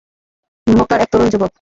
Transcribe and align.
মক্কার 0.67 0.99
এক 1.01 1.09
তরুণ 1.11 1.27
যুবক। 1.29 1.49